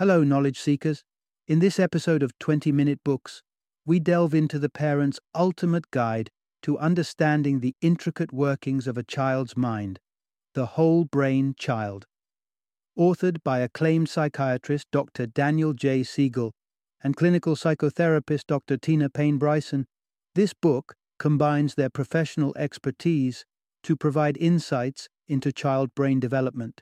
Hello, 0.00 0.24
knowledge 0.24 0.58
seekers. 0.58 1.04
In 1.46 1.58
this 1.58 1.78
episode 1.78 2.22
of 2.22 2.32
20 2.38 2.72
Minute 2.72 3.00
Books, 3.04 3.42
we 3.84 4.00
delve 4.00 4.32
into 4.32 4.58
the 4.58 4.70
parent's 4.70 5.20
ultimate 5.34 5.90
guide 5.90 6.30
to 6.62 6.78
understanding 6.78 7.60
the 7.60 7.74
intricate 7.82 8.32
workings 8.32 8.86
of 8.86 8.96
a 8.96 9.02
child's 9.02 9.58
mind, 9.58 10.00
The 10.54 10.64
Whole 10.64 11.04
Brain 11.04 11.54
Child. 11.54 12.06
Authored 12.98 13.42
by 13.44 13.58
acclaimed 13.58 14.08
psychiatrist 14.08 14.86
Dr. 14.90 15.26
Daniel 15.26 15.74
J. 15.74 16.02
Siegel 16.02 16.54
and 17.04 17.14
clinical 17.14 17.54
psychotherapist 17.54 18.46
Dr. 18.46 18.78
Tina 18.78 19.10
Payne 19.10 19.36
Bryson, 19.36 19.84
this 20.34 20.54
book 20.54 20.94
combines 21.18 21.74
their 21.74 21.90
professional 21.90 22.54
expertise 22.56 23.44
to 23.82 23.96
provide 23.96 24.38
insights 24.38 25.10
into 25.28 25.52
child 25.52 25.94
brain 25.94 26.18
development. 26.18 26.80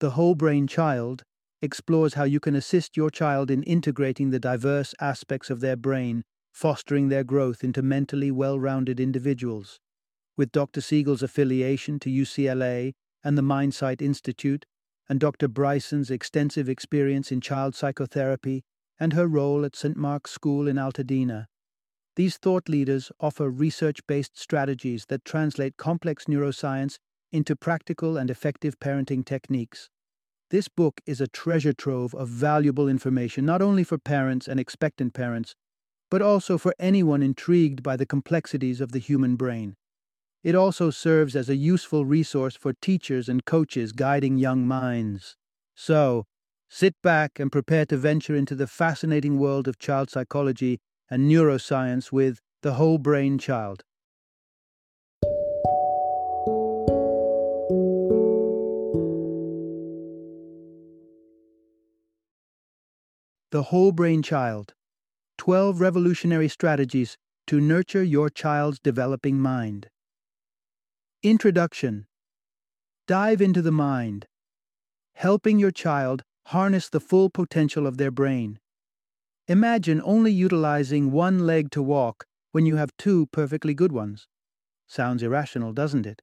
The 0.00 0.10
Whole 0.10 0.34
Brain 0.34 0.66
Child 0.66 1.22
explores 1.60 2.14
how 2.14 2.24
you 2.24 2.40
can 2.40 2.54
assist 2.54 2.96
your 2.96 3.10
child 3.10 3.50
in 3.50 3.62
integrating 3.62 4.30
the 4.30 4.40
diverse 4.40 4.94
aspects 5.00 5.50
of 5.50 5.60
their 5.60 5.76
brain, 5.76 6.24
fostering 6.52 7.08
their 7.08 7.24
growth 7.24 7.64
into 7.64 7.82
mentally 7.82 8.30
well 8.30 8.58
rounded 8.58 9.00
individuals. 9.00 9.80
With 10.36 10.52
Dr. 10.52 10.80
Siegel's 10.80 11.22
affiliation 11.22 11.98
to 12.00 12.10
UCLA 12.10 12.94
and 13.24 13.36
the 13.36 13.42
Mindsight 13.42 14.00
Institute, 14.00 14.64
and 15.08 15.18
Dr. 15.18 15.48
Bryson's 15.48 16.10
extensive 16.10 16.68
experience 16.68 17.32
in 17.32 17.40
child 17.40 17.74
psychotherapy 17.74 18.62
and 19.00 19.12
her 19.14 19.26
role 19.26 19.64
at 19.64 19.74
St. 19.74 19.96
Mark's 19.96 20.30
School 20.30 20.68
in 20.68 20.76
Altadena, 20.76 21.46
these 22.18 22.36
thought 22.36 22.68
leaders 22.68 23.12
offer 23.20 23.48
research 23.48 24.04
based 24.08 24.36
strategies 24.36 25.06
that 25.06 25.24
translate 25.24 25.76
complex 25.76 26.24
neuroscience 26.24 26.98
into 27.30 27.54
practical 27.54 28.16
and 28.16 28.28
effective 28.28 28.80
parenting 28.80 29.24
techniques. 29.24 29.88
This 30.50 30.68
book 30.68 31.02
is 31.04 31.20
a 31.20 31.28
treasure 31.28 31.74
trove 31.74 32.14
of 32.14 32.28
valuable 32.28 32.88
information 32.88 33.44
not 33.44 33.60
only 33.60 33.84
for 33.84 33.98
parents 33.98 34.48
and 34.48 34.58
expectant 34.58 35.12
parents, 35.12 35.54
but 36.10 36.22
also 36.22 36.56
for 36.56 36.74
anyone 36.78 37.22
intrigued 37.22 37.82
by 37.82 37.96
the 37.96 38.06
complexities 38.06 38.80
of 38.80 38.92
the 38.92 38.98
human 38.98 39.36
brain. 39.36 39.76
It 40.42 40.54
also 40.54 40.88
serves 40.88 41.36
as 41.36 41.50
a 41.50 41.56
useful 41.56 42.06
resource 42.06 42.56
for 42.56 42.72
teachers 42.72 43.28
and 43.28 43.44
coaches 43.44 43.92
guiding 43.92 44.38
young 44.38 44.66
minds. 44.66 45.36
So, 45.74 46.24
sit 46.70 46.94
back 47.02 47.38
and 47.38 47.52
prepare 47.52 47.84
to 47.86 47.98
venture 47.98 48.34
into 48.34 48.54
the 48.54 48.66
fascinating 48.66 49.38
world 49.38 49.68
of 49.68 49.78
child 49.78 50.08
psychology 50.08 50.80
and 51.10 51.30
neuroscience 51.30 52.10
with 52.10 52.40
The 52.62 52.74
Whole 52.74 52.98
Brain 52.98 53.38
Child. 53.38 53.82
The 63.50 63.62
Whole 63.62 63.92
Brain 63.92 64.22
Child 64.22 64.74
12 65.38 65.80
Revolutionary 65.80 66.50
Strategies 66.50 67.16
to 67.46 67.62
Nurture 67.62 68.02
Your 68.02 68.28
Child's 68.28 68.78
Developing 68.78 69.40
Mind. 69.40 69.88
Introduction 71.22 72.06
Dive 73.06 73.40
into 73.40 73.62
the 73.62 73.72
mind, 73.72 74.26
helping 75.14 75.58
your 75.58 75.70
child 75.70 76.24
harness 76.48 76.90
the 76.90 77.00
full 77.00 77.30
potential 77.30 77.86
of 77.86 77.96
their 77.96 78.10
brain. 78.10 78.58
Imagine 79.46 80.02
only 80.04 80.30
utilizing 80.30 81.10
one 81.10 81.46
leg 81.46 81.70
to 81.70 81.80
walk 81.82 82.26
when 82.52 82.66
you 82.66 82.76
have 82.76 82.94
two 82.98 83.28
perfectly 83.28 83.72
good 83.72 83.92
ones. 83.92 84.28
Sounds 84.86 85.22
irrational, 85.22 85.72
doesn't 85.72 86.04
it? 86.04 86.20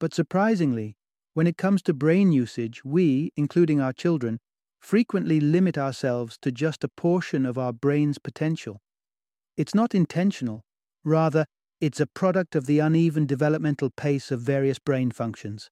But 0.00 0.14
surprisingly, 0.14 0.96
when 1.34 1.46
it 1.46 1.58
comes 1.58 1.82
to 1.82 1.92
brain 1.92 2.32
usage, 2.32 2.82
we, 2.82 3.30
including 3.36 3.78
our 3.78 3.92
children, 3.92 4.40
frequently 4.82 5.40
limit 5.40 5.78
ourselves 5.78 6.36
to 6.42 6.50
just 6.50 6.84
a 6.84 6.88
portion 6.88 7.46
of 7.46 7.56
our 7.56 7.72
brain's 7.72 8.18
potential. 8.18 8.80
It's 9.56 9.74
not 9.74 9.94
intentional, 9.94 10.62
rather, 11.04 11.46
it's 11.80 12.00
a 12.00 12.06
product 12.06 12.56
of 12.56 12.66
the 12.66 12.80
uneven 12.80 13.26
developmental 13.26 13.90
pace 13.90 14.30
of 14.30 14.40
various 14.40 14.78
brain 14.78 15.10
functions. 15.10 15.70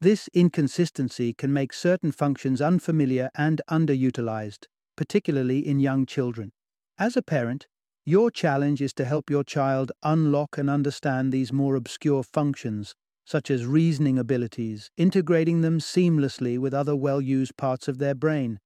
This 0.00 0.28
inconsistency 0.34 1.32
can 1.32 1.52
make 1.52 1.72
certain 1.72 2.10
functions 2.10 2.60
unfamiliar 2.60 3.30
and 3.36 3.60
underutilized, 3.70 4.66
particularly 4.96 5.66
in 5.66 5.78
young 5.78 6.06
children. 6.06 6.52
As 6.98 7.16
a 7.16 7.22
parent, 7.22 7.66
your 8.04 8.30
challenge 8.30 8.82
is 8.82 8.92
to 8.94 9.04
help 9.04 9.30
your 9.30 9.44
child 9.44 9.92
unlock 10.02 10.58
and 10.58 10.68
understand 10.68 11.32
these 11.32 11.52
more 11.52 11.76
obscure 11.76 12.24
functions 12.24 12.96
such 13.24 13.50
as 13.50 13.66
reasoning 13.66 14.18
abilities, 14.18 14.90
integrating 14.96 15.60
them 15.60 15.78
seamlessly 15.78 16.58
with 16.58 16.74
other 16.74 16.96
well 16.96 17.20
used 17.20 17.56
parts 17.56 17.88
of 17.88 17.98
their 17.98 18.14
brain. 18.14 18.58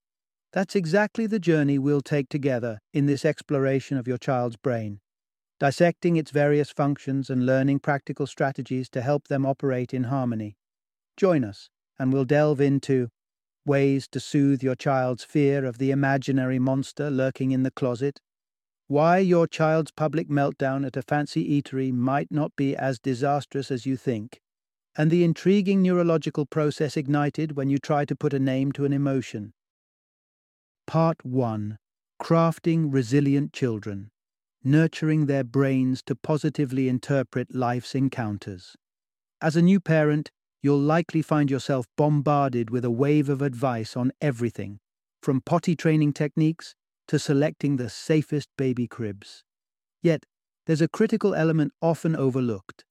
That's 0.52 0.74
exactly 0.74 1.26
the 1.26 1.38
journey 1.38 1.78
we'll 1.78 2.00
take 2.00 2.28
together 2.28 2.78
in 2.94 3.06
this 3.06 3.24
exploration 3.24 3.98
of 3.98 4.08
your 4.08 4.18
child's 4.18 4.56
brain, 4.56 5.00
dissecting 5.60 6.16
its 6.16 6.30
various 6.30 6.70
functions 6.70 7.28
and 7.28 7.44
learning 7.44 7.80
practical 7.80 8.26
strategies 8.26 8.88
to 8.90 9.02
help 9.02 9.28
them 9.28 9.44
operate 9.44 9.92
in 9.92 10.04
harmony. 10.04 10.56
Join 11.16 11.44
us, 11.44 11.68
and 11.98 12.12
we'll 12.12 12.24
delve 12.24 12.60
into 12.60 13.08
ways 13.66 14.08
to 14.08 14.20
soothe 14.20 14.62
your 14.62 14.76
child's 14.76 15.24
fear 15.24 15.64
of 15.64 15.78
the 15.78 15.90
imaginary 15.90 16.58
monster 16.58 17.10
lurking 17.10 17.50
in 17.50 17.62
the 17.62 17.70
closet, 17.70 18.20
why 18.86 19.18
your 19.18 19.48
child's 19.48 19.90
public 19.90 20.28
meltdown 20.28 20.86
at 20.86 20.96
a 20.96 21.02
fancy 21.02 21.60
eatery 21.60 21.92
might 21.92 22.30
not 22.30 22.54
be 22.54 22.76
as 22.76 23.00
disastrous 23.00 23.70
as 23.70 23.84
you 23.84 23.96
think, 23.96 24.40
and 24.96 25.10
the 25.10 25.24
intriguing 25.24 25.82
neurological 25.82 26.46
process 26.46 26.96
ignited 26.96 27.56
when 27.56 27.68
you 27.68 27.78
try 27.78 28.04
to 28.04 28.16
put 28.16 28.32
a 28.32 28.38
name 28.38 28.72
to 28.72 28.84
an 28.84 28.92
emotion. 28.92 29.52
Part 30.86 31.24
1 31.24 31.78
Crafting 32.22 32.92
Resilient 32.92 33.52
Children 33.52 34.10
Nurturing 34.64 35.26
Their 35.26 35.44
Brains 35.44 36.02
to 36.06 36.14
Positively 36.16 36.88
Interpret 36.88 37.54
Life's 37.54 37.94
Encounters. 37.94 38.74
As 39.40 39.54
a 39.54 39.62
new 39.62 39.80
parent, 39.80 40.30
you'll 40.62 40.80
likely 40.80 41.20
find 41.20 41.50
yourself 41.50 41.86
bombarded 41.96 42.70
with 42.70 42.84
a 42.84 42.90
wave 42.90 43.28
of 43.28 43.42
advice 43.42 43.96
on 43.96 44.12
everything, 44.20 44.78
from 45.22 45.42
potty 45.42 45.76
training 45.76 46.14
techniques 46.14 46.74
to 47.06 47.18
selecting 47.18 47.76
the 47.76 47.90
safest 47.90 48.48
baby 48.56 48.88
cribs. 48.88 49.44
Yet, 50.02 50.24
there's 50.64 50.80
a 50.80 50.88
critical 50.88 51.34
element 51.34 51.72
often 51.82 52.16
overlooked 52.16 52.84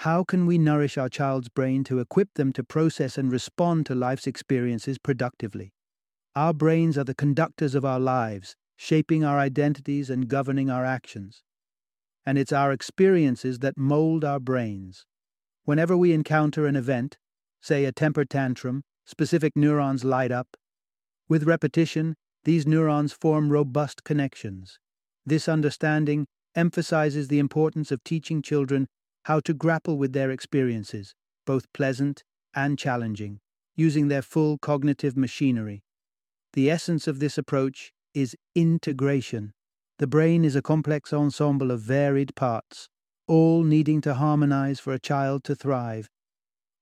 how 0.00 0.24
can 0.24 0.46
we 0.46 0.56
nourish 0.56 0.96
our 0.96 1.10
child's 1.10 1.50
brain 1.50 1.84
to 1.84 1.98
equip 1.98 2.32
them 2.32 2.54
to 2.54 2.64
process 2.64 3.18
and 3.18 3.30
respond 3.30 3.84
to 3.84 3.94
life's 3.94 4.26
experiences 4.26 4.96
productively? 4.96 5.74
Our 6.34 6.54
brains 6.54 6.96
are 6.96 7.04
the 7.04 7.14
conductors 7.14 7.74
of 7.74 7.84
our 7.84 8.00
lives, 8.00 8.56
shaping 8.76 9.24
our 9.24 9.38
identities 9.38 10.08
and 10.08 10.26
governing 10.26 10.70
our 10.70 10.86
actions. 10.86 11.42
And 12.24 12.38
it's 12.38 12.50
our 12.50 12.72
experiences 12.72 13.58
that 13.58 13.76
mold 13.76 14.24
our 14.24 14.40
brains. 14.40 15.04
Whenever 15.64 15.98
we 15.98 16.14
encounter 16.14 16.64
an 16.66 16.76
event, 16.76 17.18
say 17.60 17.84
a 17.84 17.92
temper 17.92 18.24
tantrum, 18.24 18.84
specific 19.04 19.54
neurons 19.54 20.02
light 20.02 20.32
up. 20.32 20.56
With 21.28 21.44
repetition, 21.44 22.16
these 22.44 22.66
neurons 22.66 23.12
form 23.12 23.52
robust 23.52 24.02
connections. 24.02 24.78
This 25.26 25.46
understanding 25.46 26.26
emphasizes 26.54 27.28
the 27.28 27.38
importance 27.38 27.92
of 27.92 28.02
teaching 28.02 28.40
children 28.40 28.88
how 29.24 29.40
to 29.40 29.54
grapple 29.54 29.98
with 29.98 30.12
their 30.12 30.30
experiences, 30.30 31.14
both 31.46 31.72
pleasant 31.72 32.24
and 32.54 32.78
challenging, 32.78 33.40
using 33.76 34.08
their 34.08 34.22
full 34.22 34.58
cognitive 34.58 35.16
machinery. 35.16 35.82
The 36.52 36.70
essence 36.70 37.06
of 37.06 37.18
this 37.20 37.38
approach 37.38 37.92
is 38.14 38.36
integration. 38.54 39.52
The 39.98 40.06
brain 40.06 40.44
is 40.44 40.56
a 40.56 40.62
complex 40.62 41.12
ensemble 41.12 41.70
of 41.70 41.80
varied 41.80 42.34
parts, 42.34 42.88
all 43.28 43.62
needing 43.62 44.00
to 44.00 44.14
harmonize 44.14 44.80
for 44.80 44.92
a 44.92 44.98
child 44.98 45.44
to 45.44 45.54
thrive. 45.54 46.08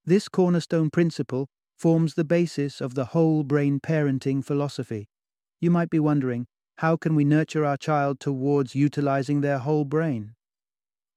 This 0.04 0.28
cornerstone 0.28 0.88
principle 0.88 1.48
forms 1.76 2.14
the 2.14 2.24
basis 2.24 2.80
of 2.80 2.94
the 2.94 3.06
whole 3.06 3.42
brain 3.44 3.78
parenting 3.80 4.44
philosophy. 4.44 5.08
You 5.60 5.70
might 5.70 5.90
be 5.90 5.98
wondering, 5.98 6.46
how 6.78 6.96
can 6.96 7.14
we 7.14 7.24
nurture 7.24 7.64
our 7.64 7.76
child 7.76 8.20
towards 8.20 8.74
utilizing 8.74 9.40
their 9.40 9.58
whole 9.58 9.84
brain? 9.84 10.34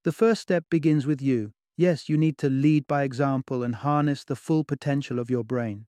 The 0.03 0.11
first 0.11 0.41
step 0.41 0.65
begins 0.69 1.05
with 1.05 1.21
you. 1.21 1.53
Yes, 1.77 2.09
you 2.09 2.17
need 2.17 2.37
to 2.39 2.49
lead 2.49 2.87
by 2.87 3.03
example 3.03 3.63
and 3.63 3.75
harness 3.75 4.23
the 4.23 4.35
full 4.35 4.63
potential 4.63 5.19
of 5.19 5.29
your 5.29 5.43
brain. 5.43 5.85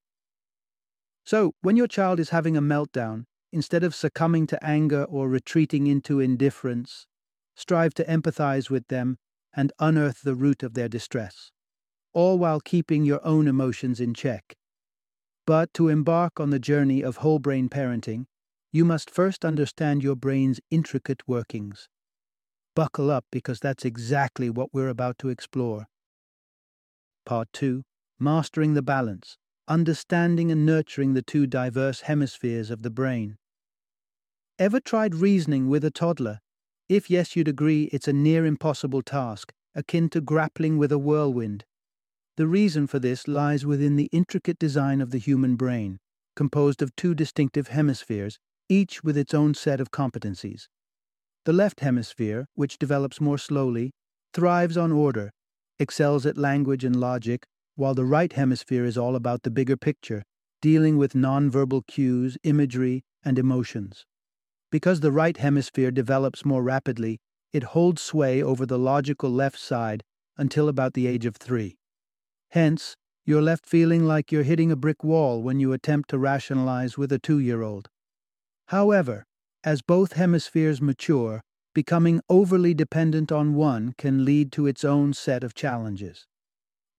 So, 1.25 1.53
when 1.61 1.77
your 1.77 1.87
child 1.87 2.19
is 2.19 2.29
having 2.29 2.55
a 2.55 2.61
meltdown, 2.61 3.25
instead 3.51 3.83
of 3.83 3.95
succumbing 3.95 4.47
to 4.47 4.63
anger 4.63 5.03
or 5.05 5.29
retreating 5.29 5.87
into 5.87 6.19
indifference, 6.19 7.07
strive 7.55 7.93
to 7.95 8.03
empathize 8.05 8.69
with 8.69 8.87
them 8.87 9.17
and 9.55 9.71
unearth 9.79 10.21
the 10.21 10.35
root 10.35 10.63
of 10.63 10.73
their 10.73 10.89
distress, 10.89 11.51
all 12.13 12.37
while 12.37 12.59
keeping 12.59 13.05
your 13.05 13.25
own 13.25 13.47
emotions 13.47 13.99
in 13.99 14.13
check. 14.13 14.55
But 15.45 15.73
to 15.75 15.89
embark 15.89 16.39
on 16.39 16.51
the 16.51 16.59
journey 16.59 17.01
of 17.01 17.17
whole 17.17 17.39
brain 17.39 17.69
parenting, 17.69 18.25
you 18.71 18.85
must 18.85 19.09
first 19.09 19.43
understand 19.45 20.03
your 20.03 20.15
brain's 20.15 20.59
intricate 20.69 21.27
workings. 21.27 21.89
Buckle 22.75 23.11
up 23.11 23.25
because 23.31 23.59
that's 23.59 23.85
exactly 23.85 24.49
what 24.49 24.73
we're 24.73 24.89
about 24.89 25.17
to 25.19 25.29
explore. 25.29 25.87
Part 27.25 27.47
2 27.53 27.83
Mastering 28.19 28.73
the 28.73 28.81
Balance 28.81 29.37
understanding 29.67 30.51
and 30.51 30.65
nurturing 30.65 31.13
the 31.13 31.21
two 31.21 31.47
diverse 31.47 32.01
hemispheres 32.01 32.69
of 32.69 32.81
the 32.81 32.89
brain. 32.89 33.37
Ever 34.59 34.79
tried 34.79 35.15
reasoning 35.15 35.69
with 35.69 35.85
a 35.85 35.91
toddler? 35.91 36.39
If 36.89 37.09
yes, 37.09 37.35
you'd 37.35 37.47
agree 37.47 37.83
it's 37.93 38.07
a 38.07 38.13
near 38.13 38.45
impossible 38.45 39.01
task, 39.01 39.53
akin 39.73 40.09
to 40.09 40.21
grappling 40.21 40.77
with 40.77 40.91
a 40.91 40.97
whirlwind. 40.97 41.63
The 42.35 42.47
reason 42.47 42.87
for 42.87 42.99
this 42.99 43.27
lies 43.27 43.65
within 43.65 43.95
the 43.95 44.09
intricate 44.11 44.59
design 44.59 44.99
of 44.99 45.11
the 45.11 45.17
human 45.17 45.55
brain, 45.55 45.99
composed 46.35 46.81
of 46.81 46.95
two 46.95 47.15
distinctive 47.15 47.69
hemispheres, 47.69 48.37
each 48.67 49.03
with 49.03 49.17
its 49.17 49.33
own 49.33 49.53
set 49.53 49.79
of 49.79 49.91
competencies. 49.91 50.67
The 51.45 51.53
left 51.53 51.81
hemisphere, 51.81 52.47
which 52.55 52.77
develops 52.77 53.19
more 53.19 53.37
slowly, 53.37 53.91
thrives 54.33 54.77
on 54.77 54.91
order, 54.91 55.31
excels 55.77 56.25
at 56.25 56.37
language 56.37 56.85
and 56.85 56.95
logic, 56.95 57.45
while 57.75 57.93
the 57.93 58.05
right 58.05 58.31
hemisphere 58.31 58.85
is 58.85 58.97
all 58.97 59.15
about 59.15 59.43
the 59.43 59.51
bigger 59.51 59.75
picture, 59.75 60.23
dealing 60.61 60.97
with 60.97 61.13
nonverbal 61.13 61.85
cues, 61.87 62.37
imagery, 62.43 63.03
and 63.25 63.37
emotions. 63.37 64.05
Because 64.71 65.01
the 65.01 65.11
right 65.11 65.35
hemisphere 65.35 65.91
develops 65.91 66.45
more 66.45 66.63
rapidly, 66.63 67.19
it 67.51 67.63
holds 67.63 68.01
sway 68.01 68.41
over 68.41 68.65
the 68.65 68.79
logical 68.79 69.29
left 69.29 69.59
side 69.59 70.01
until 70.37 70.69
about 70.69 70.93
the 70.93 71.07
age 71.07 71.25
of 71.25 71.35
three. 71.35 71.75
Hence, 72.51 72.95
you're 73.25 73.41
left 73.41 73.65
feeling 73.65 74.05
like 74.05 74.31
you're 74.31 74.43
hitting 74.43 74.71
a 74.71 74.75
brick 74.75 75.03
wall 75.03 75.41
when 75.43 75.59
you 75.59 75.73
attempt 75.73 76.09
to 76.09 76.17
rationalize 76.17 76.97
with 76.97 77.11
a 77.11 77.19
two 77.19 77.39
year 77.39 77.61
old. 77.61 77.89
However, 78.67 79.25
as 79.63 79.81
both 79.81 80.13
hemispheres 80.13 80.81
mature, 80.81 81.41
becoming 81.73 82.21
overly 82.29 82.73
dependent 82.73 83.31
on 83.31 83.55
one 83.55 83.93
can 83.97 84.25
lead 84.25 84.51
to 84.51 84.67
its 84.67 84.83
own 84.83 85.13
set 85.13 85.43
of 85.43 85.53
challenges. 85.55 86.25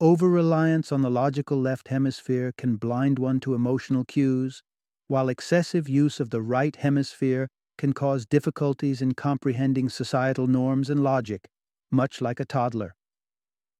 Over 0.00 0.28
reliance 0.28 0.90
on 0.90 1.02
the 1.02 1.10
logical 1.10 1.60
left 1.60 1.88
hemisphere 1.88 2.52
can 2.56 2.76
blind 2.76 3.18
one 3.18 3.38
to 3.40 3.54
emotional 3.54 4.04
cues, 4.04 4.62
while 5.06 5.28
excessive 5.28 5.88
use 5.88 6.18
of 6.18 6.30
the 6.30 6.42
right 6.42 6.74
hemisphere 6.74 7.48
can 7.78 7.92
cause 7.92 8.26
difficulties 8.26 9.00
in 9.00 9.12
comprehending 9.12 9.88
societal 9.88 10.46
norms 10.46 10.90
and 10.90 11.02
logic, 11.02 11.46
much 11.90 12.20
like 12.20 12.40
a 12.40 12.44
toddler. 12.44 12.94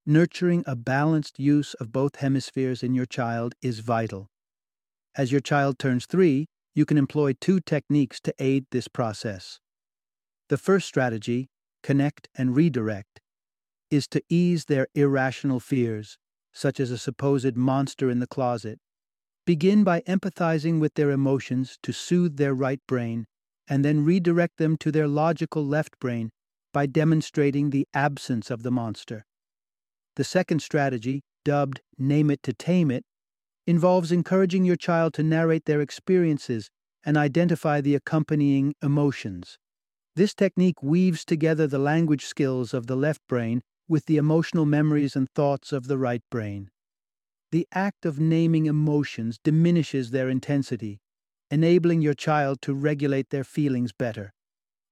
Nurturing 0.07 0.63
a 0.67 0.77
balanced 0.77 1.39
use 1.39 1.75
of 1.75 1.91
both 1.91 2.17
hemispheres 2.17 2.83
in 2.83 2.95
your 2.95 3.07
child 3.07 3.55
is 3.63 3.79
vital. 3.79 4.27
As 5.17 5.33
your 5.33 5.41
child 5.41 5.79
turns 5.79 6.07
three, 6.07 6.47
you 6.75 6.85
can 6.85 6.99
employ 6.99 7.33
two 7.41 7.61
techniques 7.61 8.21
to 8.21 8.35
aid 8.39 8.67
this 8.71 8.89
process. 8.89 9.61
The 10.49 10.59
first 10.59 10.87
strategy, 10.87 11.49
connect 11.83 12.29
and 12.37 12.57
redirect, 12.57 13.21
is 13.91 14.09
to 14.09 14.23
ease 14.29 14.65
their 14.65 14.89
irrational 14.95 15.61
fears, 15.61 16.19
such 16.53 16.81
as 16.81 16.91
a 16.91 16.99
supposed 16.99 17.57
monster 17.57 18.11
in 18.11 18.19
the 18.19 18.27
closet. 18.27 18.79
Begin 19.47 19.85
by 19.85 20.01
empathizing 20.03 20.81
with 20.81 20.95
their 20.95 21.11
emotions 21.11 21.79
to 21.83 21.93
soothe 21.93 22.37
their 22.37 22.55
right 22.55 22.81
brain, 22.89 23.27
and 23.69 23.85
then 23.85 24.05
redirect 24.05 24.57
them 24.59 24.77
to 24.79 24.91
their 24.91 25.09
logical 25.09 25.65
left 25.65 25.99
brain 26.01 26.31
by 26.73 26.87
demonstrating 26.87 27.71
the 27.71 27.87
absence 27.95 28.51
of 28.51 28.63
the 28.63 28.71
monster. 28.71 29.25
The 30.17 30.25
second 30.25 30.61
strategy, 30.61 31.23
dubbed 31.45 31.83
Name 31.99 32.31
It 32.31 32.43
to 32.43 32.53
Tame 32.53 32.91
It, 32.91 33.05
involves 33.67 34.13
encouraging 34.13 34.65
your 34.65 34.77
child 34.77 35.15
to 35.15 35.23
narrate 35.23 35.65
their 35.65 35.81
experiences 35.81 36.71
and 37.05 37.17
identify 37.17 37.81
the 37.81 37.95
accompanying 37.95 38.75
emotions. 38.83 39.59
This 40.17 40.35
technique 40.35 40.83
weaves 40.83 41.25
together 41.25 41.67
the 41.67 41.79
language 41.79 42.25
skills 42.25 42.73
of 42.73 42.87
the 42.87 42.97
left 42.97 43.21
brain 43.29 43.63
with 43.89 44.07
the 44.07 44.17
emotional 44.17 44.65
memories 44.65 45.17
and 45.17 45.29
thoughts 45.31 45.73
of 45.73 45.87
the 45.87 45.99
right 45.99 46.23
brain. 46.31 46.71
The 47.53 47.67
act 47.73 48.07
of 48.07 48.19
naming 48.19 48.67
emotions 48.67 49.39
diminishes 49.43 50.11
their 50.11 50.29
intensity, 50.29 51.01
enabling 51.51 52.01
your 52.01 52.15
child 52.15 52.63
to 52.63 52.75
regulate 52.75 53.31
their 53.31 53.45
feelings 53.45 53.93
better. 53.93 54.33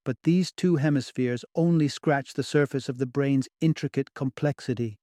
But 0.04 0.16
these 0.24 0.52
two 0.52 0.76
hemispheres 0.76 1.44
only 1.54 1.88
scratch 1.88 2.34
the 2.34 2.42
surface 2.42 2.88
of 2.88 2.98
the 2.98 3.06
brain's 3.06 3.48
intricate 3.60 4.14
complexity. 4.14 4.98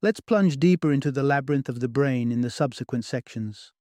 Let's 0.00 0.20
plunge 0.20 0.58
deeper 0.58 0.92
into 0.92 1.10
the 1.10 1.24
labyrinth 1.24 1.68
of 1.68 1.80
the 1.80 1.88
brain 1.88 2.30
in 2.30 2.40
the 2.40 2.50
subsequent 2.50 3.04
sections. 3.04 3.72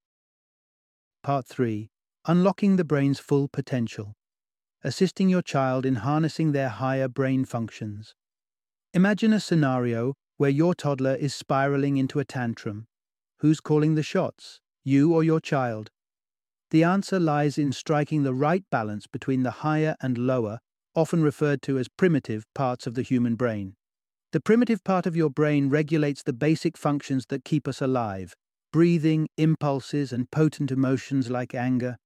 Part 1.21 1.45
3 1.45 1.91
Unlocking 2.25 2.75
the 2.75 2.83
brain's 2.83 3.19
full 3.19 3.47
potential. 3.47 4.15
Assisting 4.83 5.29
your 5.29 5.43
child 5.43 5.85
in 5.85 5.97
harnessing 5.97 6.53
their 6.53 6.69
higher 6.69 7.07
brain 7.07 7.45
functions. 7.45 8.15
Imagine 8.95 9.31
a 9.31 9.39
scenario 9.39 10.15
where 10.37 10.49
your 10.49 10.73
toddler 10.73 11.13
is 11.13 11.35
spiraling 11.35 11.97
into 11.97 12.17
a 12.17 12.25
tantrum. 12.25 12.87
Who's 13.41 13.59
calling 13.59 13.93
the 13.93 14.01
shots, 14.01 14.59
you 14.83 15.13
or 15.13 15.23
your 15.23 15.39
child? 15.39 15.91
The 16.71 16.83
answer 16.83 17.19
lies 17.19 17.59
in 17.59 17.71
striking 17.71 18.23
the 18.23 18.33
right 18.33 18.63
balance 18.71 19.05
between 19.05 19.43
the 19.43 19.61
higher 19.61 19.95
and 20.01 20.17
lower, 20.17 20.57
often 20.95 21.21
referred 21.21 21.61
to 21.61 21.77
as 21.77 21.87
primitive, 21.87 22.43
parts 22.55 22.87
of 22.87 22.95
the 22.95 23.03
human 23.03 23.35
brain. 23.35 23.75
The 24.38 24.42
primitive 24.42 24.84
part 24.84 25.07
of 25.07 25.16
your 25.16 25.31
brain 25.31 25.68
regulates 25.68 26.22
the 26.22 26.31
basic 26.31 26.78
functions 26.78 27.25
that 27.30 27.44
keep 27.44 27.68
us 27.68 27.81
alive 27.81 28.36
breathing, 28.72 29.28
impulses, 29.36 30.13
and 30.13 30.30
potent 30.30 30.72
emotions 30.72 31.31
like 31.31 31.56
anger. 31.56 31.98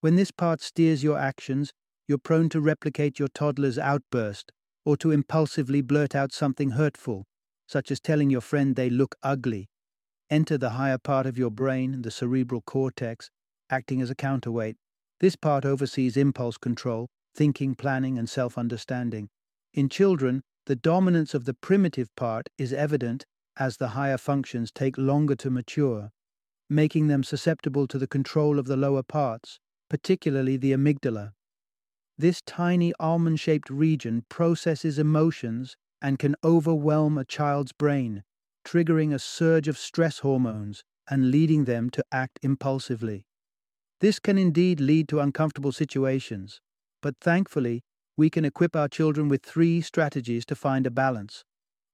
When 0.00 0.16
this 0.16 0.32
part 0.32 0.60
steers 0.60 1.04
your 1.04 1.16
actions, 1.16 1.72
you're 2.08 2.18
prone 2.18 2.48
to 2.48 2.60
replicate 2.60 3.20
your 3.20 3.28
toddler's 3.28 3.78
outburst 3.78 4.50
or 4.84 4.96
to 4.96 5.12
impulsively 5.12 5.80
blurt 5.80 6.16
out 6.16 6.32
something 6.32 6.70
hurtful, 6.70 7.24
such 7.68 7.92
as 7.92 8.00
telling 8.00 8.30
your 8.30 8.40
friend 8.40 8.74
they 8.74 8.90
look 8.90 9.14
ugly. 9.22 9.68
Enter 10.28 10.58
the 10.58 10.70
higher 10.70 10.98
part 10.98 11.24
of 11.24 11.38
your 11.38 11.52
brain, 11.52 12.02
the 12.02 12.10
cerebral 12.10 12.62
cortex, 12.62 13.30
acting 13.70 14.02
as 14.02 14.10
a 14.10 14.16
counterweight. 14.16 14.74
This 15.20 15.36
part 15.36 15.64
oversees 15.64 16.16
impulse 16.16 16.58
control, 16.58 17.06
thinking, 17.32 17.76
planning, 17.76 18.18
and 18.18 18.28
self 18.28 18.58
understanding. 18.58 19.28
In 19.72 19.88
children, 19.88 20.42
the 20.66 20.76
dominance 20.76 21.32
of 21.32 21.44
the 21.44 21.54
primitive 21.54 22.14
part 22.16 22.48
is 22.58 22.72
evident 22.72 23.24
as 23.56 23.76
the 23.76 23.88
higher 23.88 24.18
functions 24.18 24.70
take 24.72 24.98
longer 24.98 25.36
to 25.36 25.48
mature, 25.48 26.10
making 26.68 27.06
them 27.06 27.22
susceptible 27.22 27.86
to 27.86 27.98
the 27.98 28.08
control 28.08 28.58
of 28.58 28.66
the 28.66 28.76
lower 28.76 29.02
parts, 29.02 29.60
particularly 29.88 30.56
the 30.56 30.72
amygdala. 30.72 31.32
This 32.18 32.42
tiny 32.42 32.92
almond 32.98 33.38
shaped 33.38 33.70
region 33.70 34.24
processes 34.28 34.98
emotions 34.98 35.76
and 36.02 36.18
can 36.18 36.34
overwhelm 36.42 37.16
a 37.16 37.24
child's 37.24 37.72
brain, 37.72 38.24
triggering 38.64 39.14
a 39.14 39.18
surge 39.18 39.68
of 39.68 39.78
stress 39.78 40.18
hormones 40.18 40.82
and 41.08 41.30
leading 41.30 41.64
them 41.64 41.90
to 41.90 42.04
act 42.10 42.38
impulsively. 42.42 43.24
This 44.00 44.18
can 44.18 44.36
indeed 44.36 44.80
lead 44.80 45.08
to 45.08 45.20
uncomfortable 45.20 45.72
situations, 45.72 46.60
but 47.00 47.14
thankfully, 47.20 47.84
we 48.16 48.30
can 48.30 48.44
equip 48.44 48.74
our 48.74 48.88
children 48.88 49.28
with 49.28 49.44
three 49.44 49.80
strategies 49.80 50.46
to 50.46 50.54
find 50.54 50.86
a 50.86 50.90
balance. 50.90 51.44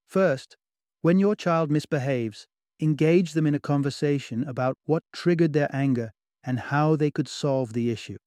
First, 0.06 0.56
when 1.00 1.18
your 1.18 1.34
child 1.34 1.70
misbehaves, 1.70 2.46
engage 2.80 3.32
them 3.32 3.46
in 3.46 3.54
a 3.54 3.60
conversation 3.60 4.44
about 4.44 4.76
what 4.84 5.02
triggered 5.12 5.52
their 5.52 5.68
anger 5.74 6.12
and 6.44 6.58
how 6.58 6.96
they 6.96 7.10
could 7.10 7.28
solve 7.28 7.72
the 7.72 7.90
issue. 7.90 8.18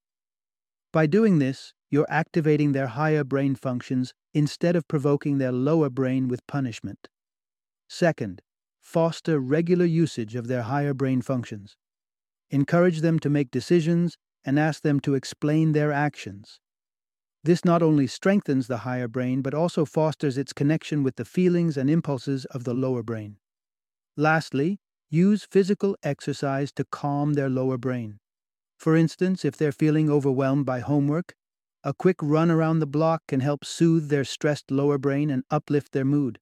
By 0.92 1.08
doing 1.08 1.40
this, 1.40 1.74
you're 1.90 2.06
activating 2.10 2.72
their 2.72 2.88
higher 2.88 3.24
brain 3.24 3.56
functions 3.56 4.14
instead 4.34 4.76
of 4.76 4.88
provoking 4.88 5.38
their 5.38 5.52
lower 5.52 5.90
brain 5.90 6.28
with 6.28 6.46
punishment. 6.48 7.08
Second, 7.88 8.42
foster 8.82 9.40
regular 9.40 9.86
usage 9.86 10.36
of 10.36 10.48
their 10.48 10.64
higher 10.64 10.94
brain 10.94 11.22
functions. 11.22 11.76
Encourage 12.50 13.02
them 13.02 13.20
to 13.20 13.30
make 13.30 13.52
decisions 13.52 14.18
and 14.44 14.60
ask 14.60 14.84
them 14.84 15.00
to 15.02 15.16
explain 15.16 15.72
their 15.72 15.92
actions. 15.92 16.60
This 17.46 17.64
not 17.64 17.84
only 17.84 18.08
strengthens 18.08 18.66
the 18.66 18.78
higher 18.78 19.08
brain, 19.08 19.44
but 19.44 19.54
also 19.54 19.86
fosters 19.86 20.36
its 20.36 20.52
connection 20.52 21.04
with 21.04 21.16
the 21.16 21.26
feelings 21.26 21.78
and 21.78 21.92
impulses 21.92 22.46
of 22.46 22.64
the 22.64 22.74
lower 22.74 23.04
brain. 23.04 23.38
Lastly, 24.18 24.80
use 25.12 25.46
physical 25.46 25.96
exercise 26.02 26.72
to 26.72 26.86
calm 26.86 27.34
their 27.34 27.48
lower 27.48 27.78
brain. 27.78 28.18
For 28.80 28.96
instance, 28.96 29.46
if 29.46 29.56
they're 29.56 29.72
feeling 29.72 30.10
overwhelmed 30.10 30.66
by 30.66 30.80
homework, 30.80 31.36
a 31.84 31.94
quick 31.94 32.16
run 32.20 32.50
around 32.50 32.80
the 32.80 32.88
block 32.88 33.22
can 33.28 33.42
help 33.42 33.64
soothe 33.64 34.10
their 34.10 34.24
stressed 34.24 34.72
lower 34.72 34.98
brain 34.98 35.30
and 35.30 35.44
uplift 35.52 35.92
their 35.92 36.04
mood. 36.04 36.40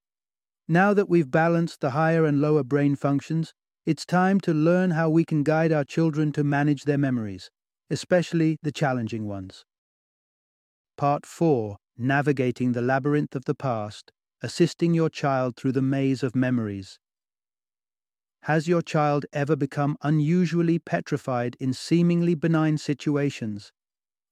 Now 0.69 0.93
that 0.93 1.09
we've 1.09 1.29
balanced 1.29 1.81
the 1.81 1.89
higher 1.89 2.23
and 2.23 2.39
lower 2.39 2.63
brain 2.63 2.95
functions, 2.95 3.53
it's 3.85 4.05
time 4.05 4.39
to 4.39 4.53
learn 4.53 4.91
how 4.91 5.09
we 5.09 5.25
can 5.25 5.43
guide 5.43 5.73
our 5.73 5.83
children 5.83 6.31
to 6.31 6.45
manage 6.45 6.85
their 6.85 6.97
memories, 6.97 7.51
especially 7.89 8.57
the 8.63 8.71
challenging 8.71 9.27
ones. 9.27 9.65
Part 10.95 11.25
4 11.25 11.77
Navigating 11.97 12.73
the 12.73 12.81
Labyrinth 12.81 13.35
of 13.35 13.45
the 13.45 13.55
Past, 13.55 14.11
assisting 14.43 14.93
your 14.93 15.09
child 15.09 15.55
through 15.55 15.71
the 15.71 15.81
maze 15.81 16.21
of 16.21 16.35
memories. 16.35 16.99
Has 18.43 18.67
your 18.67 18.83
child 18.83 19.25
ever 19.33 19.55
become 19.55 19.97
unusually 20.03 20.77
petrified 20.77 21.57
in 21.59 21.73
seemingly 21.73 22.35
benign 22.35 22.77
situations? 22.77 23.71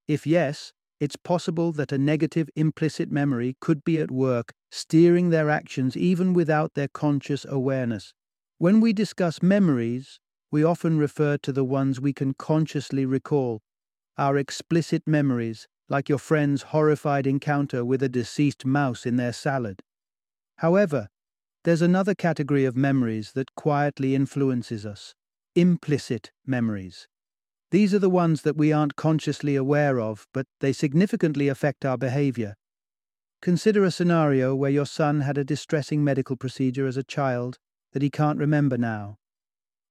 If 0.08 0.28
yes, 0.28 0.72
it's 1.00 1.16
possible 1.16 1.72
that 1.72 1.92
a 1.92 1.98
negative 1.98 2.48
implicit 2.56 3.12
memory 3.12 3.58
could 3.60 3.84
be 3.84 3.98
at 3.98 4.12
work, 4.12 4.54
steering 4.70 5.32
their 5.32 5.50
actions 5.50 5.98
even 5.98 6.32
without 6.32 6.76
their 6.76 6.90
conscious 6.90 7.44
awareness. 7.44 8.14
When 8.60 8.82
we 8.82 8.94
discuss 8.94 9.42
memories, 9.42 10.20
we 10.52 10.64
often 10.64 11.00
refer 11.00 11.38
to 11.38 11.52
the 11.52 11.66
ones 11.66 12.00
we 12.00 12.14
can 12.14 12.36
consciously 12.36 13.06
recall, 13.06 13.62
our 14.16 14.38
explicit 14.38 15.02
memories, 15.08 15.68
like 15.90 16.10
your 16.10 16.18
friend's 16.18 16.64
horrified 16.64 17.28
encounter 17.28 17.84
with 17.84 18.02
a 18.02 18.10
deceased 18.10 18.66
mouse 18.66 19.06
in 19.06 19.18
their 19.18 19.34
salad. 19.34 19.82
However, 20.58 21.10
there's 21.64 21.82
another 21.82 22.16
category 22.16 22.66
of 22.66 22.76
memories 22.76 23.34
that 23.34 23.56
quietly 23.56 24.16
influences 24.16 24.86
us 24.86 25.14
implicit 25.56 26.32
memories. 26.46 27.08
These 27.72 27.94
are 27.94 28.00
the 28.00 28.10
ones 28.10 28.42
that 28.44 28.58
we 28.58 28.72
aren't 28.72 28.96
consciously 28.96 29.56
aware 29.56 30.00
of, 30.00 30.28
but 30.34 30.46
they 30.60 30.74
significantly 30.74 31.48
affect 31.50 31.86
our 31.86 31.98
behavior. 31.98 32.56
Consider 33.42 33.84
a 33.84 33.92
scenario 33.92 34.56
where 34.56 34.72
your 34.72 34.86
son 34.86 35.22
had 35.22 35.38
a 35.38 35.44
distressing 35.44 36.04
medical 36.04 36.36
procedure 36.36 36.86
as 36.86 36.96
a 36.96 37.04
child 37.04 37.58
that 37.94 38.02
he 38.02 38.10
can't 38.10 38.40
remember 38.40 38.78
now. 38.78 39.18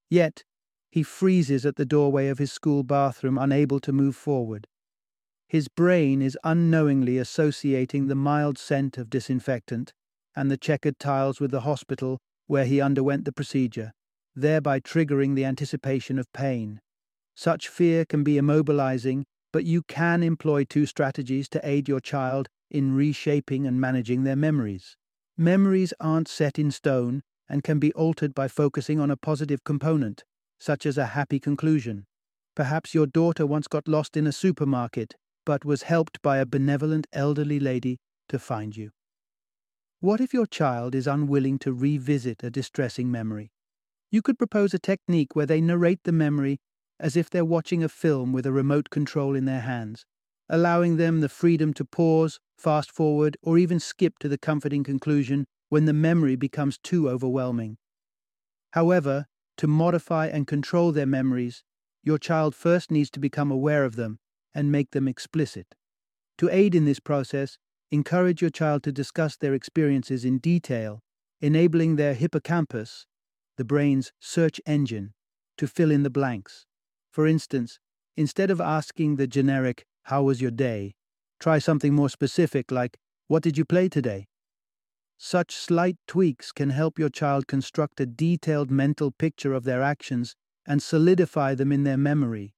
Yet, 0.09 0.43
he 0.89 1.03
freezes 1.03 1.65
at 1.65 1.75
the 1.75 1.85
doorway 1.85 2.27
of 2.27 2.37
his 2.37 2.51
school 2.51 2.83
bathroom, 2.83 3.37
unable 3.37 3.79
to 3.79 3.91
move 3.91 4.15
forward. 4.15 4.67
His 5.51 5.67
brain 5.67 6.21
is 6.21 6.37
unknowingly 6.45 7.17
associating 7.17 8.07
the 8.07 8.15
mild 8.15 8.57
scent 8.57 8.97
of 8.97 9.09
disinfectant 9.09 9.91
and 10.33 10.49
the 10.49 10.55
checkered 10.55 10.97
tiles 10.97 11.41
with 11.41 11.51
the 11.51 11.67
hospital 11.67 12.19
where 12.47 12.63
he 12.63 12.79
underwent 12.79 13.25
the 13.25 13.33
procedure, 13.33 13.91
thereby 14.33 14.79
triggering 14.79 15.35
the 15.35 15.43
anticipation 15.43 16.17
of 16.17 16.31
pain. 16.31 16.79
Such 17.35 17.67
fear 17.67 18.05
can 18.05 18.23
be 18.23 18.35
immobilizing, 18.35 19.23
but 19.51 19.65
you 19.65 19.81
can 19.81 20.23
employ 20.23 20.63
two 20.63 20.85
strategies 20.85 21.49
to 21.49 21.67
aid 21.67 21.89
your 21.89 21.99
child 21.99 22.47
in 22.69 22.95
reshaping 22.95 23.67
and 23.67 23.77
managing 23.77 24.23
their 24.23 24.37
memories. 24.37 24.95
Memories 25.37 25.93
aren't 25.99 26.29
set 26.29 26.59
in 26.59 26.71
stone 26.71 27.23
and 27.49 27.61
can 27.61 27.77
be 27.77 27.91
altered 27.91 28.33
by 28.33 28.47
focusing 28.47 29.01
on 29.01 29.11
a 29.11 29.17
positive 29.17 29.65
component, 29.65 30.23
such 30.61 30.85
as 30.85 30.97
a 30.97 31.07
happy 31.07 31.41
conclusion. 31.41 32.05
Perhaps 32.55 32.93
your 32.93 33.05
daughter 33.05 33.45
once 33.45 33.67
got 33.67 33.89
lost 33.89 34.15
in 34.15 34.25
a 34.25 34.31
supermarket, 34.31 35.15
but 35.45 35.65
was 35.65 35.83
helped 35.83 36.21
by 36.21 36.37
a 36.37 36.45
benevolent 36.45 37.07
elderly 37.13 37.59
lady 37.59 37.99
to 38.29 38.39
find 38.39 38.75
you. 38.77 38.91
What 39.99 40.19
if 40.19 40.33
your 40.33 40.47
child 40.47 40.95
is 40.95 41.07
unwilling 41.07 41.59
to 41.59 41.73
revisit 41.73 42.43
a 42.43 42.49
distressing 42.49 43.11
memory? 43.11 43.51
You 44.09 44.21
could 44.21 44.37
propose 44.37 44.73
a 44.73 44.79
technique 44.79 45.35
where 45.35 45.45
they 45.45 45.61
narrate 45.61 45.99
the 46.03 46.11
memory 46.11 46.59
as 46.99 47.15
if 47.15 47.29
they're 47.29 47.45
watching 47.45 47.83
a 47.83 47.89
film 47.89 48.33
with 48.33 48.45
a 48.45 48.51
remote 48.51 48.89
control 48.89 49.35
in 49.35 49.45
their 49.45 49.61
hands, 49.61 50.05
allowing 50.49 50.97
them 50.97 51.21
the 51.21 51.29
freedom 51.29 51.73
to 51.73 51.85
pause, 51.85 52.39
fast 52.57 52.91
forward, 52.91 53.37
or 53.41 53.57
even 53.57 53.79
skip 53.79 54.19
to 54.19 54.27
the 54.27 54.37
comforting 54.37 54.83
conclusion 54.83 55.45
when 55.69 55.85
the 55.85 55.93
memory 55.93 56.35
becomes 56.35 56.77
too 56.77 57.09
overwhelming. 57.09 57.77
However, 58.71 59.27
to 59.57 59.67
modify 59.67 60.27
and 60.27 60.47
control 60.47 60.91
their 60.91 61.05
memories, 61.05 61.63
your 62.03 62.17
child 62.17 62.55
first 62.55 62.91
needs 62.91 63.09
to 63.11 63.19
become 63.19 63.51
aware 63.51 63.85
of 63.85 63.95
them 63.95 64.19
and 64.53 64.71
make 64.71 64.91
them 64.91 65.07
explicit. 65.07 65.75
To 66.37 66.49
aid 66.49 66.75
in 66.75 66.85
this 66.85 66.99
process, 66.99 67.57
Encourage 67.93 68.41
your 68.41 68.49
child 68.51 68.83
to 68.83 68.91
discuss 68.93 69.35
their 69.35 69.53
experiences 69.53 70.23
in 70.23 70.37
detail, 70.37 71.01
enabling 71.41 71.97
their 71.97 72.13
hippocampus, 72.13 73.05
the 73.57 73.65
brain's 73.65 74.13
search 74.17 74.61
engine, 74.65 75.13
to 75.57 75.67
fill 75.67 75.91
in 75.91 76.03
the 76.03 76.09
blanks. 76.09 76.65
For 77.11 77.27
instance, 77.27 77.79
instead 78.15 78.49
of 78.49 78.61
asking 78.61 79.17
the 79.17 79.27
generic, 79.27 79.85
How 80.03 80.23
was 80.23 80.41
your 80.41 80.51
day? 80.51 80.93
try 81.37 81.59
something 81.59 81.93
more 81.93 82.07
specific 82.07 82.71
like, 82.71 82.97
What 83.27 83.43
did 83.43 83.57
you 83.57 83.65
play 83.65 83.89
today? 83.89 84.27
Such 85.17 85.53
slight 85.53 85.97
tweaks 86.07 86.53
can 86.53 86.69
help 86.69 86.97
your 86.97 87.09
child 87.09 87.45
construct 87.45 87.99
a 87.99 88.05
detailed 88.05 88.71
mental 88.71 89.11
picture 89.11 89.53
of 89.53 89.65
their 89.65 89.81
actions 89.81 90.33
and 90.65 90.81
solidify 90.81 91.55
them 91.55 91.73
in 91.73 91.83
their 91.83 91.97
memory. 91.97 92.53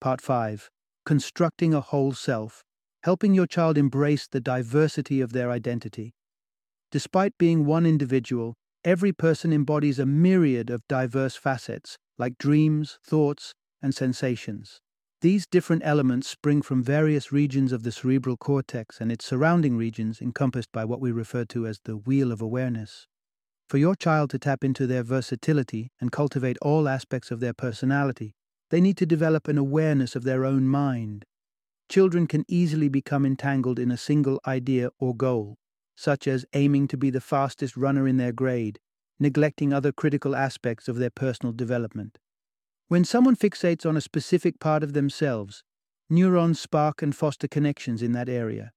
Part 0.00 0.20
5 0.20 0.70
Constructing 1.04 1.74
a 1.74 1.80
Whole 1.80 2.12
Self 2.12 2.62
helping 3.02 3.34
your 3.34 3.46
child 3.46 3.78
embrace 3.78 4.26
the 4.26 4.40
diversity 4.40 5.20
of 5.20 5.32
their 5.32 5.50
identity. 5.50 6.12
Despite 6.90 7.38
being 7.38 7.64
one 7.64 7.86
individual, 7.86 8.54
every 8.84 9.12
person 9.12 9.52
embodies 9.52 9.98
a 9.98 10.06
myriad 10.06 10.70
of 10.70 10.86
diverse 10.88 11.36
facets, 11.36 11.96
like 12.18 12.38
dreams, 12.38 12.98
thoughts, 13.04 13.54
and 13.80 13.94
sensations. 13.94 14.80
These 15.20 15.46
different 15.46 15.82
elements 15.84 16.28
spring 16.28 16.62
from 16.62 16.82
various 16.82 17.32
regions 17.32 17.72
of 17.72 17.82
the 17.82 17.92
cerebral 17.92 18.36
cortex 18.36 19.00
and 19.00 19.10
its 19.10 19.24
surrounding 19.24 19.76
regions 19.76 20.20
encompassed 20.20 20.70
by 20.72 20.84
what 20.84 21.00
we 21.00 21.10
refer 21.10 21.44
to 21.46 21.66
as 21.66 21.80
the 21.84 21.96
wheel 21.96 22.30
of 22.30 22.40
awareness. 22.40 23.06
For 23.68 23.78
your 23.78 23.94
child 23.94 24.30
to 24.30 24.38
tap 24.38 24.64
into 24.64 24.86
their 24.86 25.02
versatility 25.02 25.90
and 26.00 26.12
cultivate 26.12 26.56
all 26.62 26.88
aspects 26.88 27.30
of 27.30 27.40
their 27.40 27.52
personality, 27.52 28.34
they 28.70 28.80
need 28.80 28.96
to 28.96 29.06
develop 29.06 29.48
an 29.48 29.58
awareness 29.58 30.14
of 30.14 30.24
their 30.24 30.44
own 30.44 30.66
mind, 30.66 31.24
children 31.88 32.26
can 32.26 32.44
easily 32.48 32.88
become 32.88 33.24
entangled 33.24 33.78
in 33.78 33.90
a 33.90 33.96
single 33.96 34.40
idea 34.46 34.90
or 34.98 35.14
goal, 35.16 35.56
such 35.96 36.28
as 36.28 36.44
aiming 36.52 36.86
to 36.88 36.96
be 36.96 37.10
the 37.10 37.20
fastest 37.20 37.76
runner 37.76 38.06
in 38.06 38.18
their 38.18 38.32
grade, 38.32 38.78
neglecting 39.18 39.72
other 39.72 39.90
critical 39.90 40.36
aspects 40.36 40.86
of 40.88 40.96
their 40.96 41.10
personal 41.10 41.52
development. 41.52 42.18
When 42.88 43.04
someone 43.04 43.36
fixates 43.36 43.84
on 43.84 43.96
a 43.96 44.02
specific 44.02 44.60
part 44.60 44.82
of 44.82 44.92
themselves, 44.92 45.62
neurons 46.08 46.60
spark 46.60 47.02
and 47.02 47.14
foster 47.14 47.48
connections 47.48 48.02
in 48.02 48.12
that 48.12 48.28
area. 48.28 48.72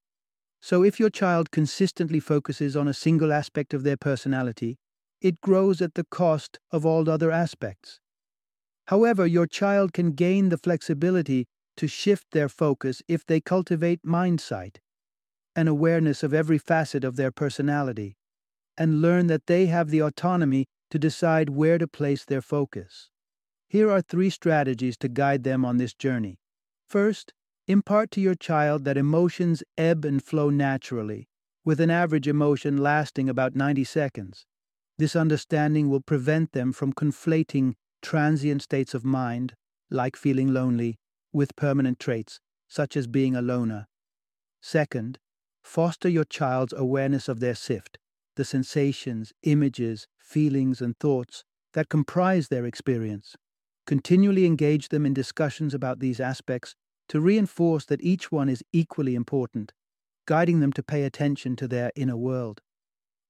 So 0.62 0.84
if 0.84 1.00
your 1.00 1.10
child 1.10 1.52
consistently 1.52 2.20
focuses 2.20 2.76
on 2.76 2.88
a 2.88 2.94
single 2.94 3.32
aspect 3.32 3.74
of 3.74 3.84
their 3.84 3.98
personality, 3.98 4.78
it 5.22 5.42
grows 5.42 5.82
at 5.82 5.96
the 5.96 6.04
cost 6.04 6.60
of 6.72 6.86
all 6.86 7.10
other 7.10 7.32
aspects. 7.32 8.00
However, 8.92 9.26
your 9.26 9.48
child 9.48 9.94
can 9.94 10.12
gain 10.12 10.50
the 10.50 10.58
flexibility 10.58 11.48
to 11.78 11.88
shift 11.88 12.32
their 12.32 12.50
focus 12.50 13.02
if 13.08 13.26
they 13.26 13.40
cultivate 13.40 14.02
mindsight, 14.04 14.82
an 15.56 15.70
awareness 15.70 16.24
of 16.24 16.34
every 16.34 16.58
facet 16.58 17.06
of 17.06 17.16
their 17.16 17.32
personality, 17.32 18.18
and 18.78 19.02
learn 19.02 19.28
that 19.28 19.48
they 19.48 19.68
have 19.68 19.92
the 19.92 20.02
autonomy 20.02 20.66
to 20.90 21.00
decide 21.00 21.48
where 21.48 21.78
to 21.78 21.88
place 21.88 22.26
their 22.26 22.42
focus. 22.42 23.10
Here 23.70 23.90
are 23.90 24.02
three 24.02 24.30
strategies 24.30 24.98
to 24.98 25.08
guide 25.08 25.46
them 25.46 25.64
on 25.64 25.78
this 25.78 25.94
journey. 25.94 26.42
First, 26.90 27.32
impart 27.70 28.12
to 28.12 28.20
your 28.20 28.36
child 28.36 28.84
that 28.84 28.98
emotions 28.98 29.64
ebb 29.78 30.04
and 30.04 30.22
flow 30.22 30.50
naturally, 30.50 31.30
with 31.64 31.80
an 31.80 31.90
average 31.90 32.28
emotion 32.28 32.76
lasting 32.76 33.30
about 33.30 33.56
90 33.56 33.86
seconds. 33.86 34.46
This 34.98 35.16
understanding 35.16 35.90
will 35.90 36.02
prevent 36.02 36.52
them 36.52 36.74
from 36.74 36.92
conflating 36.92 37.76
transient 38.02 38.62
states 38.62 38.94
of 38.94 39.06
mind, 39.06 39.54
like 39.90 40.16
feeling 40.16 40.54
lonely, 40.54 40.98
with 41.34 41.56
permanent 41.56 42.00
traits, 42.00 42.40
such 42.68 42.96
as 42.98 43.08
being 43.08 43.36
a 43.36 43.42
loner. 43.42 43.88
Second, 44.62 45.20
foster 45.64 46.10
your 46.10 46.24
child's 46.24 46.74
awareness 46.74 47.28
of 47.28 47.40
their 47.40 47.56
sift, 47.56 47.98
the 48.36 48.46
sensations, 48.46 49.34
images, 49.44 50.08
feelings, 50.20 50.82
and 50.82 50.98
thoughts 50.98 51.44
that 51.74 51.90
comprise 51.90 52.48
their 52.48 52.66
experience. 52.66 53.36
Continually 53.86 54.46
engage 54.46 54.90
them 54.90 55.06
in 55.06 55.14
discussions 55.14 55.74
about 55.74 56.00
these 56.00 56.20
aspects 56.20 56.76
to 57.10 57.20
reinforce 57.20 57.86
that 57.86 58.02
each 58.02 58.32
one 58.32 58.48
is 58.48 58.64
equally 58.72 59.16
important, 59.16 59.74
guiding 60.26 60.60
them 60.60 60.72
to 60.74 60.84
pay 60.84 61.04
attention 61.04 61.56
to 61.58 61.68
their 61.68 61.92
inner 61.96 62.16
world. 62.16 62.62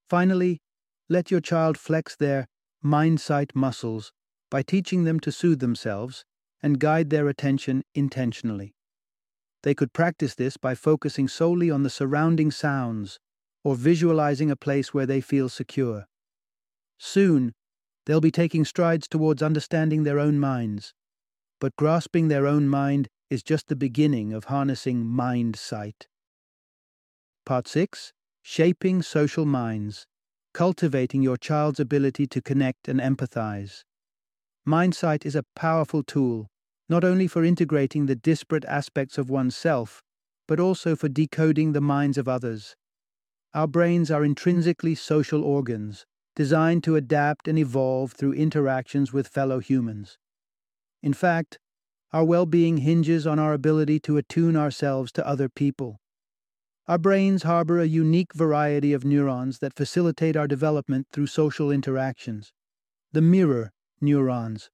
Finally, 0.09 0.61
let 1.09 1.31
your 1.31 1.41
child 1.41 1.77
flex 1.77 2.15
their 2.15 2.47
mind 2.81 3.19
sight 3.19 3.55
muscles 3.55 4.11
by 4.51 4.61
teaching 4.61 5.05
them 5.05 5.19
to 5.21 5.31
soothe 5.31 5.59
themselves 5.59 6.23
and 6.61 6.79
guide 6.79 7.09
their 7.09 7.27
attention 7.27 7.83
intentionally. 7.95 8.75
They 9.63 9.73
could 9.73 9.93
practice 9.93 10.35
this 10.35 10.57
by 10.57 10.75
focusing 10.75 11.27
solely 11.27 11.71
on 11.71 11.81
the 11.81 11.89
surrounding 11.89 12.51
sounds 12.51 13.19
or 13.63 13.75
visualizing 13.75 14.51
a 14.51 14.55
place 14.55 14.93
where 14.93 15.05
they 15.05 15.21
feel 15.21 15.49
secure. 15.49 16.05
Soon, 16.97 17.53
they'll 18.05 18.21
be 18.21 18.31
taking 18.31 18.65
strides 18.65 19.07
towards 19.07 19.41
understanding 19.41 20.03
their 20.03 20.19
own 20.19 20.39
minds. 20.39 20.93
But 21.59 21.75
grasping 21.75 22.27
their 22.27 22.47
own 22.47 22.67
mind 22.67 23.07
is 23.29 23.43
just 23.43 23.67
the 23.67 23.75
beginning 23.75 24.33
of 24.33 24.45
harnessing 24.45 25.05
mind 25.05 25.55
sight. 25.55 26.07
Part 27.45 27.67
6 27.67 28.11
Shaping 28.41 29.03
Social 29.03 29.45
Minds 29.45 30.07
Cultivating 30.53 31.21
Your 31.21 31.37
Child's 31.37 31.79
Ability 31.79 32.27
to 32.27 32.41
Connect 32.41 32.87
and 32.87 32.99
Empathize. 32.99 33.83
Mindsight 34.65 35.25
is 35.25 35.35
a 35.35 35.45
powerful 35.55 36.03
tool 36.03 36.47
not 36.91 37.05
only 37.05 37.25
for 37.25 37.41
integrating 37.45 38.05
the 38.05 38.17
disparate 38.17 38.65
aspects 38.65 39.17
of 39.17 39.29
oneself, 39.29 40.03
but 40.45 40.59
also 40.59 40.93
for 40.93 41.07
decoding 41.07 41.71
the 41.71 41.79
minds 41.79 42.17
of 42.17 42.27
others. 42.27 42.75
Our 43.53 43.65
brains 43.65 44.11
are 44.11 44.25
intrinsically 44.25 44.95
social 44.95 45.41
organs, 45.41 46.05
designed 46.35 46.83
to 46.83 46.97
adapt 46.97 47.47
and 47.47 47.57
evolve 47.57 48.11
through 48.11 48.33
interactions 48.33 49.13
with 49.13 49.29
fellow 49.29 49.59
humans. 49.59 50.17
In 51.01 51.13
fact, 51.13 51.59
our 52.11 52.25
well 52.25 52.45
being 52.45 52.77
hinges 52.77 53.25
on 53.25 53.39
our 53.39 53.53
ability 53.53 54.01
to 54.01 54.17
attune 54.17 54.57
ourselves 54.57 55.13
to 55.13 55.25
other 55.25 55.47
people. 55.47 56.01
Our 56.89 56.97
brains 56.97 57.43
harbor 57.43 57.79
a 57.79 57.85
unique 57.85 58.33
variety 58.33 58.91
of 58.91 59.05
neurons 59.05 59.59
that 59.59 59.77
facilitate 59.77 60.35
our 60.35 60.47
development 60.47 61.07
through 61.13 61.27
social 61.27 61.71
interactions. 61.71 62.51
The 63.13 63.21
mirror 63.21 63.71
neurons. 64.01 64.69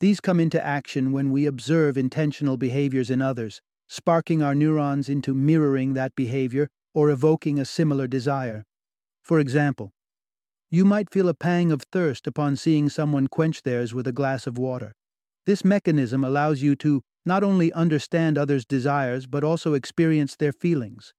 These 0.00 0.20
come 0.20 0.40
into 0.40 0.64
action 0.64 1.12
when 1.12 1.30
we 1.30 1.46
observe 1.46 1.98
intentional 1.98 2.56
behaviors 2.56 3.10
in 3.10 3.20
others, 3.20 3.60
sparking 3.86 4.42
our 4.42 4.54
neurons 4.54 5.08
into 5.08 5.34
mirroring 5.34 5.94
that 5.94 6.14
behavior 6.14 6.68
or 6.94 7.10
evoking 7.10 7.58
a 7.58 7.64
similar 7.64 8.06
desire. 8.06 8.64
For 9.22 9.38
example, 9.38 9.92
you 10.70 10.84
might 10.84 11.10
feel 11.10 11.28
a 11.28 11.34
pang 11.34 11.72
of 11.72 11.82
thirst 11.92 12.26
upon 12.26 12.56
seeing 12.56 12.88
someone 12.88 13.26
quench 13.26 13.62
theirs 13.62 13.92
with 13.92 14.06
a 14.06 14.12
glass 14.12 14.46
of 14.46 14.56
water. 14.56 14.94
This 15.44 15.64
mechanism 15.64 16.24
allows 16.24 16.62
you 16.62 16.76
to 16.76 17.02
not 17.26 17.42
only 17.42 17.72
understand 17.72 18.38
others' 18.38 18.64
desires 18.64 19.26
but 19.26 19.44
also 19.44 19.74
experience 19.74 20.36
their 20.36 20.52
feelings. 20.52 21.12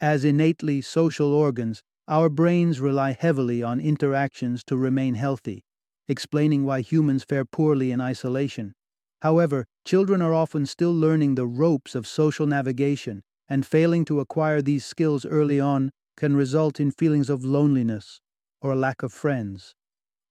As 0.00 0.24
innately 0.24 0.80
social 0.80 1.32
organs, 1.32 1.82
our 2.08 2.28
brains 2.28 2.80
rely 2.80 3.12
heavily 3.18 3.62
on 3.62 3.80
interactions 3.80 4.64
to 4.64 4.76
remain 4.76 5.14
healthy, 5.14 5.64
explaining 6.08 6.64
why 6.64 6.80
humans 6.80 7.24
fare 7.24 7.44
poorly 7.44 7.90
in 7.90 8.00
isolation. 8.00 8.74
However, 9.22 9.66
children 9.84 10.20
are 10.20 10.34
often 10.34 10.66
still 10.66 10.92
learning 10.92 11.34
the 11.34 11.46
ropes 11.46 11.94
of 11.94 12.06
social 12.06 12.46
navigation, 12.46 13.22
and 13.48 13.66
failing 13.66 14.04
to 14.06 14.20
acquire 14.20 14.62
these 14.62 14.84
skills 14.84 15.24
early 15.26 15.60
on 15.60 15.90
can 16.16 16.36
result 16.36 16.80
in 16.80 16.90
feelings 16.90 17.30
of 17.30 17.44
loneliness 17.44 18.20
or 18.60 18.72
a 18.72 18.76
lack 18.76 19.02
of 19.02 19.12
friends. 19.12 19.74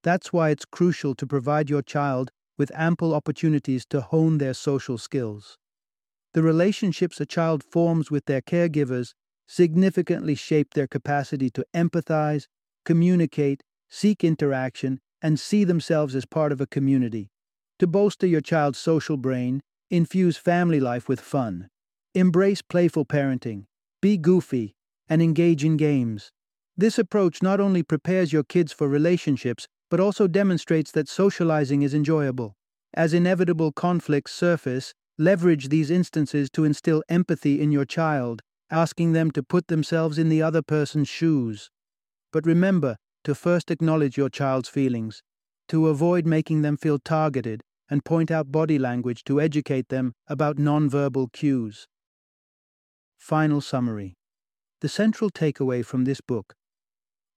That's 0.04 0.34
why 0.34 0.50
it's 0.50 0.66
crucial 0.66 1.16
to 1.16 1.28
provide 1.28 1.70
your 1.70 1.82
child 1.82 2.32
with 2.58 2.72
ample 2.74 3.14
opportunities 3.14 3.86
to 3.88 4.02
hone 4.02 4.38
their 4.38 4.54
social 4.54 4.98
skills. 4.98 5.58
The 6.34 6.44
relationships 6.44 7.20
a 7.20 7.26
child 7.26 7.64
forms 7.64 8.10
with 8.10 8.26
their 8.26 8.42
caregivers 8.42 9.14
significantly 9.48 10.36
shape 10.36 10.74
their 10.74 10.88
capacity 10.88 11.50
to 11.52 11.66
empathize, 11.74 12.48
communicate, 12.86 13.64
seek 13.90 14.24
interaction, 14.24 15.02
and 15.22 15.40
see 15.40 15.64
themselves 15.64 16.16
as 16.16 16.26
part 16.26 16.52
of 16.52 16.62
a 16.62 16.68
community. 16.68 17.30
To 17.80 17.88
bolster 17.88 18.28
your 18.28 18.42
child's 18.42 18.78
social 18.78 19.18
brain, 19.18 19.62
infuse 19.90 20.38
family 20.38 20.80
life 20.80 21.08
with 21.08 21.20
fun. 21.20 21.70
Embrace 22.14 22.62
playful 22.62 23.06
parenting, 23.06 23.66
be 24.02 24.18
goofy, 24.18 24.74
and 25.08 25.22
engage 25.22 25.64
in 25.64 25.78
games. 25.78 26.32
This 26.78 26.98
approach 26.98 27.42
not 27.42 27.60
only 27.60 27.84
prepares 27.84 28.34
your 28.34 28.44
kids 28.44 28.72
for 28.72 28.88
relationships, 28.88 29.68
but 29.90 30.00
also 30.00 30.28
demonstrates 30.28 30.92
that 30.92 31.10
socializing 31.10 31.82
is 31.82 31.94
enjoyable. 31.94 32.54
As 32.94 33.14
inevitable 33.14 33.72
conflicts 33.72 34.32
surface, 34.34 34.94
leverage 35.18 35.70
these 35.70 35.92
instances 35.92 36.50
to 36.52 36.64
instill 36.64 37.04
empathy 37.10 37.62
in 37.62 37.72
your 37.72 37.86
child, 37.86 38.42
asking 38.70 39.14
them 39.14 39.32
to 39.32 39.44
put 39.44 39.68
themselves 39.68 40.18
in 40.18 40.30
the 40.30 40.42
other 40.42 40.62
person's 40.62 41.10
shoes. 41.10 41.70
But 42.32 42.46
remember 42.46 42.96
to 43.24 43.36
first 43.36 43.72
acknowledge 43.72 44.18
your 44.18 44.30
child's 44.30 44.70
feelings, 44.70 45.22
to 45.68 45.88
avoid 45.88 46.26
making 46.26 46.62
them 46.62 46.78
feel 46.78 47.00
targeted, 47.00 47.62
and 47.90 48.06
point 48.06 48.32
out 48.32 48.52
body 48.52 48.80
language 48.80 49.24
to 49.26 49.42
educate 49.42 49.90
them 49.90 50.14
about 50.28 50.58
nonverbal 50.58 51.32
cues. 51.32 51.88
Final 53.18 53.62
summary 53.62 54.16
The 54.80 54.90
central 54.90 55.30
takeaway 55.30 55.86
from 55.86 56.06
this 56.06 56.22
book 56.22 56.56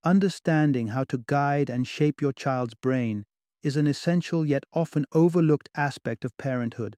Understanding 0.05 0.89
how 0.89 1.05
to 1.05 1.25
guide 1.27 1.71
and 1.71 1.87
shape 1.87 2.21
your 2.21 2.33
child's 2.33 2.75
brain 2.75 3.25
is 3.63 3.77
an 3.77 3.87
essential 3.87 4.45
yet 4.45 4.65
often 4.73 5.07
overlooked 5.13 5.71
aspect 5.75 6.25
of 6.25 6.37
parenthood. 6.37 6.97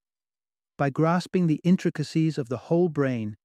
By 0.76 0.90
grasping 0.90 1.46
the 1.46 1.60
intricacies 1.62 2.36
of 2.36 2.48
the 2.48 2.56
whole 2.68 2.88
brain, 2.88 3.36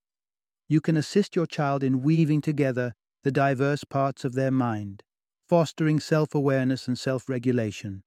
you 0.67 0.81
can 0.81 0.97
assist 0.97 1.35
your 1.35 1.45
child 1.45 1.83
in 1.83 2.01
weaving 2.01 2.41
together 2.41 2.93
the 3.23 3.31
diverse 3.31 3.83
parts 3.83 4.25
of 4.25 4.33
their 4.33 4.51
mind, 4.51 5.03
fostering 5.51 5.99
self 5.99 6.33
awareness 6.33 6.87
and 6.87 6.97
self 6.97 7.27
regulation. 7.27 8.03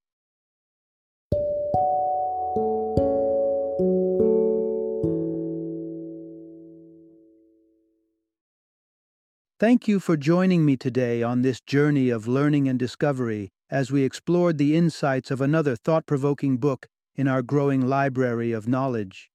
Thank 9.60 9.86
you 9.86 10.00
for 10.00 10.16
joining 10.16 10.64
me 10.64 10.78
today 10.78 11.22
on 11.22 11.42
this 11.42 11.60
journey 11.60 12.08
of 12.08 12.26
learning 12.26 12.66
and 12.66 12.78
discovery 12.78 13.50
as 13.68 13.92
we 13.92 14.04
explored 14.04 14.56
the 14.56 14.74
insights 14.74 15.30
of 15.30 15.42
another 15.42 15.76
thought 15.76 16.06
provoking 16.06 16.56
book 16.56 16.86
in 17.14 17.28
our 17.28 17.42
growing 17.42 17.86
library 17.86 18.52
of 18.52 18.66
knowledge. 18.66 19.30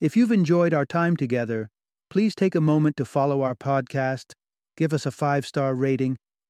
If 0.00 0.16
you've 0.16 0.30
enjoyed 0.30 0.72
our 0.72 0.86
time 0.86 1.16
together, 1.16 1.70
please 2.08 2.36
take 2.36 2.54
a 2.54 2.60
moment 2.60 2.96
to 2.98 3.04
follow 3.04 3.42
our 3.42 3.56
podcast, 3.56 4.34
give 4.76 4.92
us 4.92 5.06
a 5.06 5.10
five 5.10 5.44
star 5.44 5.74
rating, 5.74 6.18